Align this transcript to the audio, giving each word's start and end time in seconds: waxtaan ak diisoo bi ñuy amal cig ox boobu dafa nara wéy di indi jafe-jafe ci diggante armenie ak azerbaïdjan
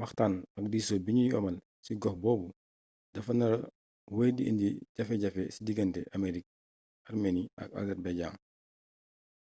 waxtaan 0.00 0.34
ak 0.58 0.64
diisoo 0.72 1.04
bi 1.04 1.10
ñuy 1.16 1.30
amal 1.38 1.56
cig 1.84 2.02
ox 2.08 2.16
boobu 2.22 2.48
dafa 3.12 3.32
nara 3.38 3.58
wéy 4.16 4.30
di 4.36 4.42
indi 4.50 4.68
jafe-jafe 4.96 5.42
ci 5.54 5.60
diggante 5.66 6.00
armenie 7.10 7.50
ak 7.62 7.68
azerbaïdjan 7.80 8.34